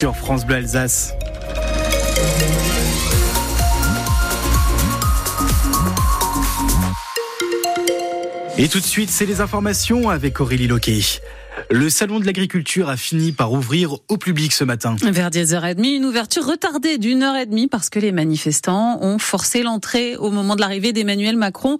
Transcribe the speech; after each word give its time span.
Sur 0.00 0.14
France 0.14 0.46
Bleu 0.46 0.58
Alsace. 0.58 1.12
Et 8.60 8.66
tout 8.66 8.80
de 8.80 8.84
suite, 8.84 9.08
c'est 9.08 9.24
les 9.24 9.40
informations 9.40 10.10
avec 10.10 10.40
Aurélie 10.40 10.66
Loquet. 10.66 11.00
Le 11.70 11.88
salon 11.88 12.18
de 12.18 12.26
l'agriculture 12.26 12.88
a 12.88 12.96
fini 12.96 13.30
par 13.30 13.52
ouvrir 13.52 13.98
au 14.08 14.16
public 14.16 14.52
ce 14.52 14.64
matin. 14.64 14.96
Vers 15.00 15.30
10h30, 15.30 15.84
une 15.84 16.04
ouverture 16.04 16.44
retardée 16.44 16.98
d'une 16.98 17.22
heure 17.22 17.36
et 17.36 17.46
demie 17.46 17.68
parce 17.68 17.88
que 17.88 18.00
les 18.00 18.10
manifestants 18.10 18.98
ont 19.00 19.18
forcé 19.18 19.62
l'entrée 19.62 20.16
au 20.16 20.32
moment 20.32 20.56
de 20.56 20.60
l'arrivée 20.60 20.92
d'Emmanuel 20.92 21.36
Macron. 21.36 21.78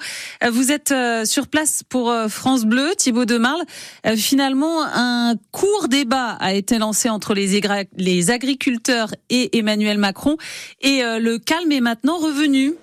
Vous 0.49 0.71
êtes 0.71 0.93
euh, 0.93 1.25
sur 1.25 1.49
place 1.49 1.83
pour 1.89 2.11
euh, 2.11 2.29
France 2.29 2.65
Bleu, 2.65 2.93
Thibaut 2.97 3.25
Demarle. 3.25 3.63
Euh, 4.07 4.15
finalement, 4.15 4.85
un 4.85 5.35
court 5.51 5.89
débat 5.89 6.37
a 6.39 6.55
été 6.55 6.79
lancé 6.79 7.09
entre 7.09 7.35
les 7.35 8.31
agriculteurs 8.31 9.11
et 9.31 9.59
Emmanuel 9.59 9.99
Macron 9.99 10.37
et 10.81 11.01
le 11.03 11.39
calme 11.39 11.73
est 11.73 11.81
maintenant 11.81 12.19
revenu. 12.19 12.75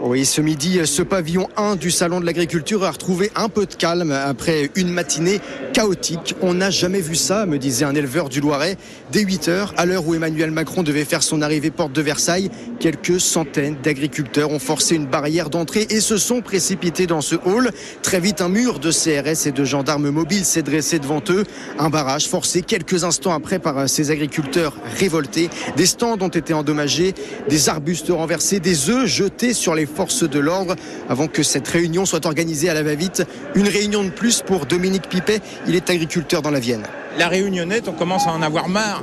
Oui, 0.00 0.24
ce 0.24 0.40
midi, 0.40 0.78
ce 0.84 1.02
pavillon 1.02 1.48
1 1.56 1.74
du 1.74 1.90
Salon 1.90 2.20
de 2.20 2.24
l'Agriculture 2.24 2.84
a 2.84 2.92
retrouvé 2.92 3.32
un 3.34 3.48
peu 3.48 3.66
de 3.66 3.74
calme 3.74 4.12
après 4.12 4.70
une 4.76 4.90
matinée 4.90 5.40
chaotique. 5.72 6.36
On 6.40 6.54
n'a 6.54 6.70
jamais 6.70 7.00
vu 7.00 7.16
ça, 7.16 7.46
me 7.46 7.58
disait 7.58 7.84
un 7.84 7.96
éleveur 7.96 8.28
du 8.28 8.40
Loiret. 8.40 8.76
Dès 9.10 9.22
8 9.22 9.48
heures, 9.48 9.74
à 9.76 9.86
l'heure 9.86 10.06
où 10.06 10.14
Emmanuel 10.14 10.52
Macron 10.52 10.84
devait 10.84 11.04
faire 11.04 11.24
son 11.24 11.42
arrivée 11.42 11.72
porte 11.72 11.92
de 11.92 12.00
Versailles, 12.00 12.48
quelques 12.78 13.20
centaines 13.20 13.76
d'agriculteurs 13.82 14.52
ont 14.52 14.60
forcé 14.60 14.94
une 14.94 15.06
barrière 15.06 15.50
d'entrée 15.50 15.88
et 15.90 16.00
se 16.00 16.16
sont 16.16 16.42
précipités 16.42 17.08
dans 17.08 17.20
ce 17.20 17.34
hall. 17.34 17.72
Très 18.02 18.20
vite, 18.20 18.40
un 18.40 18.48
mur 18.48 18.78
de 18.78 18.92
CRS 18.92 19.48
et 19.48 19.52
de 19.52 19.64
gendarmes 19.64 20.10
mobiles 20.10 20.44
s'est 20.44 20.62
dressé 20.62 21.00
devant 21.00 21.22
eux. 21.28 21.42
Un 21.76 21.90
barrage 21.90 22.28
forcé 22.28 22.62
quelques 22.62 23.02
instants 23.02 23.34
après 23.34 23.58
par 23.58 23.88
ces 23.88 24.12
agriculteurs 24.12 24.76
révoltés. 24.96 25.50
Des 25.76 25.86
stands 25.86 26.18
ont 26.20 26.28
été 26.28 26.54
endommagés, 26.54 27.14
des 27.48 27.68
arbustes 27.68 28.10
renversés, 28.10 28.60
des 28.60 28.90
œufs 28.90 29.06
jetés 29.06 29.54
sur 29.54 29.74
les 29.74 29.87
forces 29.88 30.28
de 30.28 30.38
l'ordre 30.38 30.76
avant 31.08 31.26
que 31.26 31.42
cette 31.42 31.66
réunion 31.66 32.06
soit 32.06 32.26
organisée 32.26 32.68
à 32.68 32.74
la 32.74 32.82
va-vite. 32.82 33.24
Une 33.54 33.68
réunion 33.68 34.04
de 34.04 34.10
plus 34.10 34.42
pour 34.42 34.66
Dominique 34.66 35.08
Pipet, 35.08 35.40
il 35.66 35.74
est 35.74 35.90
agriculteur 35.90 36.42
dans 36.42 36.50
la 36.50 36.60
Vienne. 36.60 36.84
La 37.18 37.28
réunionnette, 37.28 37.88
on 37.88 37.92
commence 37.92 38.26
à 38.26 38.30
en 38.30 38.42
avoir 38.42 38.68
marre. 38.68 39.02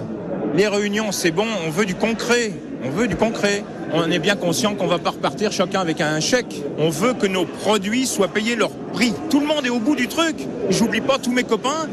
Les 0.55 0.67
réunions, 0.67 1.11
c'est 1.11 1.31
bon, 1.31 1.47
on 1.67 1.69
veut 1.69 1.85
du 1.85 1.95
concret. 1.95 2.53
On 2.83 2.89
veut 2.89 3.07
du 3.07 3.15
concret. 3.15 3.63
On 3.93 4.09
est 4.09 4.19
bien 4.19 4.35
conscient 4.35 4.75
qu'on 4.75 4.87
va 4.87 4.99
pas 4.99 5.11
repartir 5.11 5.51
chacun 5.51 5.81
avec 5.81 6.01
un 6.01 6.19
chèque. 6.19 6.63
On 6.77 6.89
veut 6.89 7.13
que 7.13 7.27
nos 7.27 7.45
produits 7.45 8.05
soient 8.05 8.27
payés 8.27 8.55
leur 8.55 8.69
prix. 8.93 9.13
Tout 9.29 9.39
le 9.39 9.47
monde 9.47 9.65
est 9.65 9.69
au 9.69 9.79
bout 9.79 9.95
du 9.95 10.07
truc. 10.07 10.35
J'oublie 10.69 11.01
pas 11.01 11.17
tous 11.17 11.31
mes 11.31 11.43
copains 11.43 11.87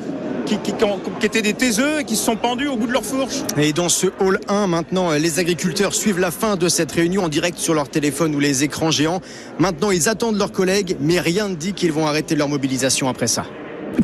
qui, 0.58 0.72
étaient 1.26 1.42
des 1.42 1.54
taiseux 1.54 2.00
et 2.00 2.04
qui 2.04 2.16
se 2.16 2.24
sont 2.24 2.36
pendus 2.36 2.68
au 2.68 2.76
bout 2.76 2.86
de 2.86 2.92
leur 2.92 3.04
fourche. 3.04 3.36
Et 3.56 3.72
dans 3.72 3.88
ce 3.88 4.08
hall 4.20 4.40
1, 4.48 4.66
maintenant, 4.66 5.12
les 5.12 5.38
agriculteurs 5.38 5.94
suivent 5.94 6.18
la 6.18 6.30
fin 6.30 6.56
de 6.56 6.68
cette 6.68 6.92
réunion 6.92 7.24
en 7.24 7.28
direct 7.28 7.58
sur 7.58 7.74
leur 7.74 7.88
téléphone 7.88 8.34
ou 8.34 8.40
les 8.40 8.64
écrans 8.64 8.90
géants. 8.90 9.20
Maintenant, 9.58 9.90
ils 9.90 10.08
attendent 10.08 10.38
leurs 10.38 10.52
collègues, 10.52 10.96
mais 11.00 11.20
rien 11.20 11.48
ne 11.48 11.54
dit 11.54 11.72
qu'ils 11.72 11.92
vont 11.92 12.06
arrêter 12.06 12.34
leur 12.34 12.48
mobilisation 12.48 13.08
après 13.08 13.26
ça. 13.28 13.44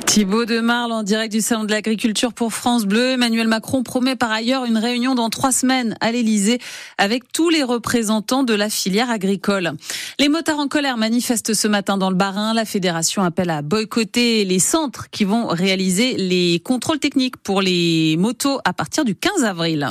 Thibaut 0.06 0.44
de 0.44 0.61
Marle 0.61 0.92
en 0.92 1.03
direct 1.03 1.33
du 1.33 1.41
Salon 1.41 1.64
de 1.64 1.70
l'Agriculture 1.70 2.33
pour 2.33 2.53
France 2.53 2.86
Bleu. 2.86 3.11
Emmanuel 3.11 3.47
Macron 3.47 3.83
promet 3.83 4.17
par 4.17 4.33
ailleurs 4.33 4.64
une 4.64 4.77
réunion 4.77 5.14
dans 5.14 5.31
trois 5.31 5.53
semaines 5.53 5.97
à 6.00 6.11
l'Elysée 6.11 6.58
avec 6.98 7.31
tous 7.33 7.50
les 7.50 7.62
représentants 7.62 8.42
de 8.42 8.55
la 8.55 8.69
filière 8.69 9.11
agricole. 9.11 9.72
Les 10.19 10.28
motards 10.28 10.59
en 10.59 10.69
colère 10.69 10.97
manifestent 10.97 11.55
ce 11.55 11.69
matin 11.69 11.98
dans 11.98 12.11
le 12.11 12.16
Bas-Rhin. 12.16 12.55
La 12.55 12.64
fédération 12.64 13.22
appelle 13.22 13.50
à 13.50 13.62
boycotter 13.62 14.44
les 14.44 14.59
centres 14.59 15.09
qui 15.11 15.25
vont 15.25 15.47
réaliser 15.47 16.16
les 16.16 16.61
contrôles 16.61 16.98
techniques 16.98 17.36
pour 17.36 17.62
les 17.62 18.16
motos 18.19 18.59
à 18.64 18.72
partir 18.72 19.05
du 19.05 19.14
15 19.14 19.44
avril. 19.44 19.86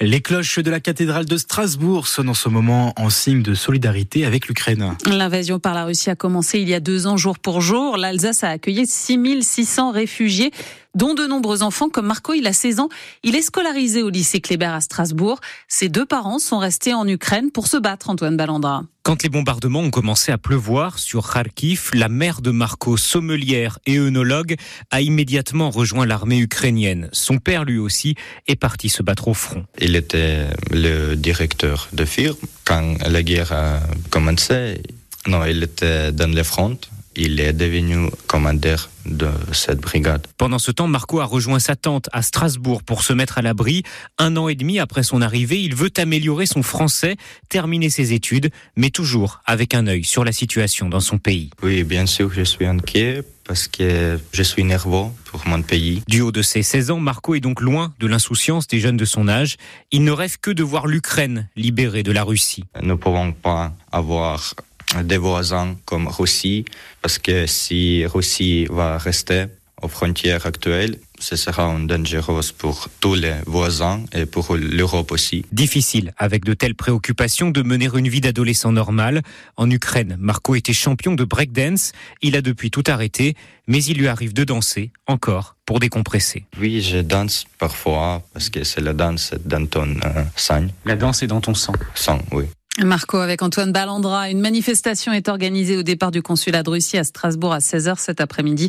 Les 0.00 0.20
cloches 0.20 0.58
de 0.58 0.70
la 0.70 0.80
cathédrale 0.80 1.24
de 1.24 1.36
Strasbourg 1.36 2.08
sonnent 2.08 2.28
en 2.28 2.34
ce 2.34 2.48
moment 2.48 2.92
en 2.96 3.10
signe 3.10 3.42
de 3.42 3.54
solidarité 3.54 4.24
avec 4.24 4.48
l'Ukraine. 4.48 4.96
L'invasion 5.06 5.58
par 5.58 5.74
la 5.74 5.84
Russie 5.84 6.10
a 6.10 6.16
commencé 6.16 6.60
il 6.60 6.68
y 6.68 6.74
a 6.74 6.80
deux 6.80 7.06
ans 7.06 7.16
jour 7.16 7.38
pour 7.38 7.60
jour. 7.60 7.96
L'Alsace 7.96 8.44
a 8.44 8.50
accueilli 8.50 8.86
6600 8.86 9.92
réfugiés 9.92 10.50
dont 10.96 11.14
de 11.14 11.26
nombreux 11.26 11.62
enfants 11.62 11.88
comme 11.88 12.06
Marco, 12.06 12.32
il 12.32 12.46
a 12.46 12.52
16 12.52 12.80
ans. 12.80 12.88
Il 13.22 13.36
est 13.36 13.42
scolarisé 13.42 14.02
au 14.02 14.10
lycée 14.10 14.40
Kléber 14.40 14.74
à 14.74 14.80
Strasbourg. 14.80 15.40
Ses 15.68 15.88
deux 15.88 16.06
parents 16.06 16.40
sont 16.40 16.58
restés 16.58 16.94
en 16.94 17.06
Ukraine 17.06 17.52
pour 17.52 17.68
se 17.68 17.76
battre, 17.76 18.10
Antoine 18.10 18.36
Ballandra. 18.36 18.82
Quand 19.02 19.22
les 19.22 19.28
bombardements 19.28 19.80
ont 19.80 19.90
commencé 19.90 20.32
à 20.32 20.38
pleuvoir 20.38 20.98
sur 20.98 21.32
Kharkiv, 21.32 21.90
la 21.92 22.08
mère 22.08 22.40
de 22.40 22.50
Marco, 22.50 22.96
sommelière 22.96 23.78
et 23.86 23.98
œnologue, 23.98 24.56
a 24.90 25.00
immédiatement 25.00 25.70
rejoint 25.70 26.06
l'armée 26.06 26.38
ukrainienne. 26.38 27.08
Son 27.12 27.38
père, 27.38 27.64
lui 27.64 27.78
aussi, 27.78 28.16
est 28.48 28.56
parti 28.56 28.88
se 28.88 29.02
battre 29.02 29.28
au 29.28 29.34
front. 29.34 29.64
Il 29.78 29.94
était 29.94 30.46
le 30.72 31.14
directeur 31.14 31.88
de 31.92 32.04
firme 32.04 32.36
quand 32.64 32.96
la 33.06 33.22
guerre 33.22 33.52
a 33.52 33.80
commencé. 34.10 34.82
Non, 35.28 35.44
il 35.44 35.62
était 35.62 36.10
dans 36.10 36.32
les 36.32 36.44
fronts 36.44 36.78
il 37.16 37.40
est 37.40 37.52
devenu 37.52 38.10
commandeur 38.26 38.90
de 39.04 39.28
cette 39.52 39.80
brigade. 39.80 40.26
Pendant 40.36 40.58
ce 40.58 40.70
temps, 40.70 40.88
Marco 40.88 41.20
a 41.20 41.24
rejoint 41.24 41.58
sa 41.58 41.76
tante 41.76 42.08
à 42.12 42.22
Strasbourg 42.22 42.82
pour 42.82 43.02
se 43.02 43.12
mettre 43.12 43.38
à 43.38 43.42
l'abri. 43.42 43.82
Un 44.18 44.36
an 44.36 44.48
et 44.48 44.54
demi 44.54 44.78
après 44.78 45.02
son 45.02 45.22
arrivée, 45.22 45.60
il 45.62 45.74
veut 45.74 45.92
améliorer 45.96 46.46
son 46.46 46.62
français, 46.62 47.16
terminer 47.48 47.90
ses 47.90 48.12
études, 48.12 48.50
mais 48.76 48.90
toujours 48.90 49.40
avec 49.44 49.74
un 49.74 49.86
œil 49.86 50.04
sur 50.04 50.24
la 50.24 50.32
situation 50.32 50.88
dans 50.88 51.00
son 51.00 51.18
pays. 51.18 51.50
Oui, 51.62 51.84
bien 51.84 52.06
sûr, 52.06 52.32
je 52.32 52.42
suis 52.42 52.66
inquiet 52.66 53.22
parce 53.46 53.68
que 53.68 54.18
je 54.32 54.42
suis 54.42 54.64
nerveux 54.64 55.06
pour 55.24 55.46
mon 55.46 55.62
pays. 55.62 56.02
Du 56.08 56.20
haut 56.20 56.32
de 56.32 56.42
ses 56.42 56.62
16 56.62 56.90
ans, 56.90 56.98
Marco 56.98 57.34
est 57.34 57.40
donc 57.40 57.60
loin 57.60 57.94
de 58.00 58.06
l'insouciance 58.06 58.66
des 58.66 58.80
jeunes 58.80 58.96
de 58.96 59.04
son 59.04 59.28
âge. 59.28 59.56
Il 59.92 60.02
ne 60.04 60.10
rêve 60.10 60.38
que 60.40 60.50
de 60.50 60.64
voir 60.64 60.86
l'Ukraine 60.86 61.48
libérée 61.54 62.02
de 62.02 62.12
la 62.12 62.24
Russie. 62.24 62.64
Nous 62.82 62.88
ne 62.88 62.94
pouvons 62.94 63.32
pas 63.32 63.72
avoir 63.92 64.54
des 65.02 65.16
voisins 65.16 65.76
comme 65.84 66.08
Russie, 66.08 66.64
parce 67.02 67.18
que 67.18 67.46
si 67.46 68.06
Russie 68.06 68.66
va 68.70 68.98
rester 68.98 69.46
aux 69.82 69.88
frontières 69.88 70.46
actuelles, 70.46 70.98
ce 71.18 71.36
sera 71.36 71.64
un 71.64 71.80
dangereux 71.80 72.40
pour 72.58 72.88
tous 73.00 73.14
les 73.14 73.34
voisins 73.46 74.04
et 74.12 74.26
pour 74.26 74.56
l'Europe 74.56 75.12
aussi. 75.12 75.44
Difficile, 75.52 76.12
avec 76.18 76.44
de 76.44 76.54
telles 76.54 76.74
préoccupations, 76.74 77.50
de 77.50 77.62
mener 77.62 77.88
une 77.94 78.08
vie 78.08 78.20
d'adolescent 78.20 78.72
normal. 78.72 79.22
En 79.56 79.70
Ukraine, 79.70 80.16
Marco 80.18 80.54
était 80.54 80.72
champion 80.72 81.14
de 81.14 81.24
breakdance. 81.24 81.92
Il 82.22 82.36
a 82.36 82.42
depuis 82.42 82.70
tout 82.70 82.84
arrêté, 82.86 83.34
mais 83.66 83.82
il 83.84 83.98
lui 83.98 84.08
arrive 84.08 84.32
de 84.32 84.44
danser, 84.44 84.90
encore, 85.06 85.56
pour 85.64 85.80
décompresser. 85.80 86.44
Oui, 86.60 86.80
je 86.80 86.98
danse 86.98 87.44
parfois, 87.58 88.22
parce 88.32 88.50
que 88.50 88.64
c'est 88.64 88.80
la 88.80 88.92
danse 88.92 89.34
dans 89.44 89.66
ton 89.66 89.88
euh, 90.04 90.24
sang. 90.36 90.66
La 90.84 90.96
danse 90.96 91.22
est 91.22 91.26
dans 91.26 91.40
ton 91.40 91.54
sang 91.54 91.74
Sang, 91.94 92.20
oui. 92.32 92.44
Marco, 92.84 93.16
avec 93.16 93.40
Antoine 93.40 93.72
Ballandra, 93.72 94.28
une 94.28 94.40
manifestation 94.40 95.10
est 95.14 95.30
organisée 95.30 95.78
au 95.78 95.82
départ 95.82 96.10
du 96.10 96.20
consulat 96.20 96.62
de 96.62 96.68
Russie 96.68 96.98
à 96.98 97.04
Strasbourg 97.04 97.54
à 97.54 97.58
16h 97.58 97.98
cet 97.98 98.20
après-midi. 98.20 98.68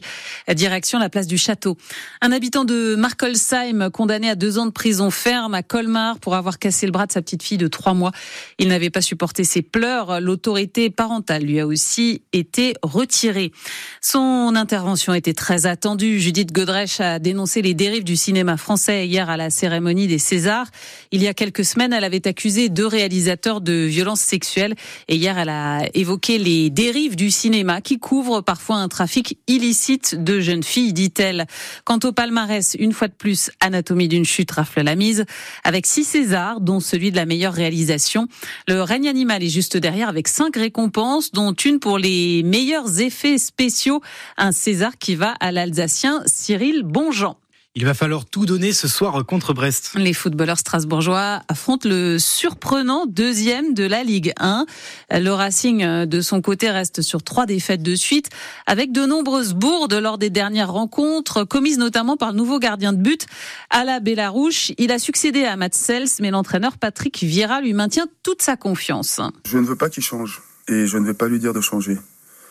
Direction 0.54 0.98
la 0.98 1.10
place 1.10 1.28
du 1.28 1.38
Château. 1.38 1.76
Un 2.22 2.32
habitant 2.32 2.64
de 2.64 2.96
Markolsheim, 2.96 3.90
condamné 3.90 4.30
à 4.30 4.36
deux 4.36 4.60
ans 4.60 4.66
de 4.66 4.72
prison 4.72 5.12
ferme 5.12 5.54
à 5.54 5.62
Colmar 5.62 6.20
pour 6.20 6.36
avoir 6.36 6.58
cassé 6.58 6.86
le 6.86 6.94
bras 6.94 7.06
de 7.06 7.12
sa 7.12 7.22
petite 7.22 7.44
fille 7.44 7.58
de 7.58 7.68
trois 7.68 7.94
mois. 7.94 8.14
Il 8.60 8.70
n'avait 8.70 8.90
pas 8.90 9.02
supporté 9.02 9.44
ses 9.44 9.62
pleurs. 9.62 10.22
L'autorité 10.22 10.90
parentale 10.90 11.44
lui 11.44 11.60
a 11.60 11.68
aussi 11.68 12.22
été 12.32 12.76
retirée. 12.84 13.52
Son 14.00 14.56
intervention 14.56 15.14
était 15.16 15.34
très 15.34 15.66
attendue. 15.66 16.22
Judith 16.22 16.54
Godrèche 16.54 17.02
a 17.02 17.20
dénoncé 17.20 17.62
les 17.62 17.74
dérives 17.74 18.06
du 18.06 18.16
cinéma 18.16 18.56
français 18.56 19.06
hier 19.06 19.30
à 19.30 19.36
la 19.36 19.50
cérémonie 19.50 20.08
des 20.08 20.20
Césars. 20.20 20.68
Il 21.12 21.22
y 21.22 21.28
a 21.28 21.34
quelques 21.34 21.66
semaines, 21.66 21.92
elle 21.92 22.06
avait 22.06 22.26
accusé 22.26 22.70
deux 22.70 22.88
réalisateurs 22.88 23.60
de 23.60 23.97
violences 23.98 24.22
sexuelles. 24.22 24.76
Et 25.08 25.16
hier, 25.16 25.40
elle 25.40 25.50
a 25.50 25.82
évoqué 25.96 26.38
les 26.38 26.70
dérives 26.70 27.16
du 27.16 27.32
cinéma 27.32 27.82
qui 27.82 27.98
couvrent 27.98 28.42
parfois 28.42 28.76
un 28.76 28.88
trafic 28.88 29.40
illicite 29.48 30.24
de 30.24 30.40
jeunes 30.40 30.62
filles, 30.62 30.94
dit-elle. 30.94 31.48
Quant 31.84 31.98
au 32.04 32.12
palmarès, 32.12 32.76
une 32.80 32.94
fois 32.94 33.08
de 33.08 33.14
plus, 33.14 33.50
Anatomie 33.60 34.08
d'une 34.08 34.26
chute 34.26 34.52
rafle 34.52 34.82
la 34.82 34.96
mise 34.96 35.26
avec 35.64 35.88
six 35.88 36.04
Césars, 36.04 36.62
dont 36.62 36.80
celui 36.80 37.10
de 37.10 37.16
la 37.16 37.26
meilleure 37.26 37.54
réalisation. 37.54 38.28
Le 38.68 38.84
règne 38.84 39.08
animal 39.08 39.44
est 39.44 39.50
juste 39.50 39.78
derrière 39.78 40.10
avec 40.10 40.28
cinq 40.28 40.56
récompenses, 40.58 41.32
dont 41.32 41.54
une 41.54 41.80
pour 41.80 41.98
les 41.98 42.44
meilleurs 42.44 43.02
effets 43.02 43.40
spéciaux. 43.40 44.02
Un 44.38 44.52
César 44.52 45.00
qui 45.00 45.16
va 45.16 45.32
à 45.40 45.52
l'Alsacien 45.52 46.22
Cyril 46.28 46.84
Bonjean. 46.84 47.36
Il 47.80 47.86
va 47.86 47.94
falloir 47.94 48.26
tout 48.26 48.48
donner 48.48 48.74
ce 48.74 48.88
soir 48.88 49.24
contre 49.24 49.54
Brest. 49.54 49.92
Les 49.94 50.14
footballeurs 50.14 50.58
strasbourgeois 50.58 51.44
affrontent 51.48 51.88
le 51.88 52.18
surprenant 52.18 53.06
deuxième 53.06 53.76
de 53.76 53.84
la 53.84 54.04
Ligue 54.04 54.34
1. 54.40 54.66
Le 55.12 55.30
Racing, 55.30 56.06
de 56.06 56.22
son 56.22 56.42
côté, 56.42 56.72
reste 56.72 57.04
sur 57.04 57.22
trois 57.22 57.46
défaites 57.46 57.84
de 57.84 57.94
suite, 57.94 58.30
avec 58.66 58.92
de 58.92 59.06
nombreuses 59.06 59.54
bourdes 59.54 59.94
lors 59.94 60.18
des 60.18 60.32
dernières 60.32 60.74
rencontres, 60.74 61.44
commises 61.44 61.78
notamment 61.78 62.18
par 62.18 62.32
le 62.32 62.38
nouveau 62.38 62.58
gardien 62.58 62.94
de 62.94 62.98
but, 62.98 63.28
Ala 63.70 64.00
Bellarouche. 64.00 64.72
Il 64.80 64.92
a 64.92 64.98
succédé 64.98 65.44
à 65.44 65.56
Matt 65.56 65.76
Sels, 65.76 66.10
mais 66.20 66.32
l'entraîneur 66.32 66.80
Patrick 66.80 67.20
Vieira 67.22 67.62
lui 67.62 67.74
maintient 67.74 68.08
toute 68.24 68.42
sa 68.42 68.58
confiance. 68.58 69.22
Je 69.48 69.60
ne 69.60 69.66
veux 69.68 69.76
pas 69.76 69.92
qu'il 69.92 70.02
change, 70.02 70.42
et 70.68 70.88
je 70.88 70.98
ne 70.98 71.06
vais 71.06 71.14
pas 71.14 71.28
lui 71.28 71.38
dire 71.38 71.54
de 71.54 71.62
changer. 71.62 72.00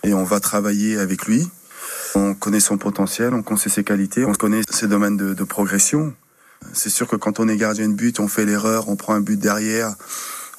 Et 0.04 0.14
on 0.14 0.22
va 0.22 0.38
travailler 0.38 0.98
avec 0.98 1.26
lui 1.26 1.42
on 2.16 2.34
connaît 2.34 2.60
son 2.60 2.78
potentiel, 2.78 3.34
on 3.34 3.42
connaît 3.42 3.60
ses 3.60 3.84
qualités, 3.84 4.24
on 4.24 4.32
connaît 4.32 4.62
ses 4.70 4.88
domaines 4.88 5.16
de, 5.16 5.44
progression. 5.44 6.14
C'est 6.72 6.90
sûr 6.90 7.06
que 7.06 7.16
quand 7.16 7.38
on 7.38 7.48
est 7.48 7.56
gardien 7.56 7.88
de 7.88 7.94
but, 7.94 8.18
on 8.20 8.28
fait 8.28 8.44
l'erreur, 8.44 8.88
on 8.88 8.96
prend 8.96 9.14
un 9.14 9.20
but 9.20 9.38
derrière. 9.38 9.94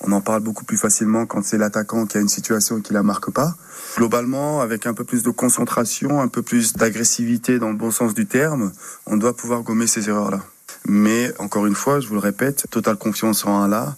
On 0.01 0.11
en 0.11 0.21
parle 0.21 0.41
beaucoup 0.41 0.63
plus 0.63 0.77
facilement 0.77 1.25
quand 1.25 1.43
c'est 1.43 1.57
l'attaquant 1.57 2.05
qui 2.05 2.17
a 2.17 2.21
une 2.21 2.29
situation 2.29 2.77
et 2.77 2.81
qui 2.81 2.93
la 2.93 3.01
marque 3.01 3.31
pas. 3.31 3.55
Globalement, 3.97 4.61
avec 4.61 4.85
un 4.85 4.93
peu 4.93 5.03
plus 5.03 5.23
de 5.23 5.31
concentration, 5.31 6.21
un 6.21 6.27
peu 6.27 6.43
plus 6.43 6.73
d'agressivité 6.73 7.57
dans 7.57 7.69
le 7.69 7.75
bon 7.75 7.89
sens 7.89 8.13
du 8.13 8.27
terme, 8.27 8.71
on 9.07 9.17
doit 9.17 9.35
pouvoir 9.35 9.63
gommer 9.63 9.87
ces 9.87 10.07
erreurs-là. 10.07 10.43
Mais 10.85 11.33
encore 11.39 11.65
une 11.65 11.75
fois, 11.75 11.99
je 11.99 12.07
vous 12.07 12.13
le 12.13 12.19
répète, 12.19 12.67
totale 12.69 12.97
confiance 12.97 13.45
en 13.45 13.63
Allah, 13.63 13.95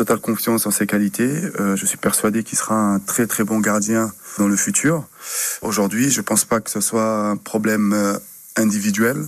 totale 0.00 0.20
confiance 0.20 0.64
en 0.64 0.70
ses 0.70 0.86
qualités. 0.86 1.30
Euh, 1.60 1.76
je 1.76 1.84
suis 1.84 1.98
persuadé 1.98 2.42
qu'il 2.42 2.56
sera 2.56 2.74
un 2.74 3.00
très 3.00 3.26
très 3.26 3.44
bon 3.44 3.58
gardien 3.58 4.10
dans 4.38 4.48
le 4.48 4.56
futur. 4.56 5.06
Aujourd'hui, 5.60 6.10
je 6.10 6.22
pense 6.22 6.46
pas 6.46 6.62
que 6.62 6.70
ce 6.70 6.80
soit 6.80 7.28
un 7.28 7.36
problème 7.36 7.92
euh, 7.92 8.18
individuel 8.56 9.26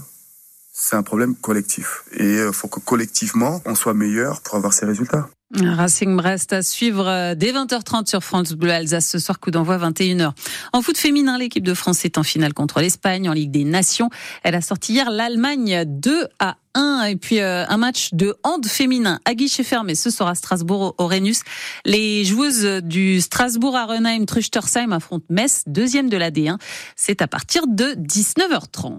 c'est 0.73 0.97
un 0.97 1.03
problème 1.03 1.37
collectif. 1.37 2.05
Et 2.13 2.25
il 2.25 2.39
euh, 2.39 2.53
faut 2.53 2.67
que 2.67 2.81
collectivement, 2.81 3.63
on 3.67 3.75
soit 3.75 3.95
meilleur 3.95 4.41
pour 4.41 4.57
avoir 4.57 4.73
ces 4.73 4.87
résultats. 4.87 5.29
Racing 5.61 6.17
Brest 6.17 6.53
à 6.53 6.63
suivre 6.63 7.07
euh, 7.07 7.35
dès 7.35 7.53
20h30 7.53 8.09
sur 8.09 8.25
France 8.25 8.53
Bleu 8.53 8.71
Alsace 8.71 9.07
ce 9.07 9.19
soir, 9.19 9.39
coup 9.39 9.51
d'envoi 9.51 9.77
21h. 9.77 10.33
En 10.73 10.81
foot 10.81 10.97
féminin, 10.97 11.37
l'équipe 11.37 11.65
de 11.65 11.75
France 11.75 12.05
est 12.05 12.17
en 12.17 12.23
finale 12.23 12.55
contre 12.55 12.81
l'Espagne 12.81 13.29
en 13.29 13.35
Ligue 13.35 13.51
des 13.51 13.65
Nations. 13.65 14.09
Elle 14.45 14.55
a 14.55 14.63
sorti 14.63 14.95
hier 14.95 15.11
l'Allemagne 15.11 15.85
2 15.87 16.27
à 16.39 16.57
1 16.75 17.05
et 17.05 17.17
puis 17.17 17.41
euh, 17.41 17.67
un 17.69 17.77
match 17.77 18.11
de 18.15 18.35
hand 18.45 18.67
féminin 18.67 19.21
à 19.27 19.35
guichet 19.35 19.63
fermé. 19.63 19.95
Ce 19.95 20.09
sera 20.09 20.35
Strasbourg 20.35 20.95
au 20.97 21.07
Rhenus. 21.07 21.43
Les 21.85 22.25
joueuses 22.25 22.83
du 22.83 23.21
Strasbourg 23.21 23.77
Arenheim 23.77 24.25
Truchtersheim 24.25 24.93
affrontent 24.93 25.27
Metz, 25.29 25.65
deuxième 25.67 26.09
de 26.09 26.17
la 26.17 26.31
D1. 26.31 26.57
C'est 26.97 27.21
à 27.21 27.29
partir 27.29 27.67
de 27.67 27.95
19h30. 27.95 28.91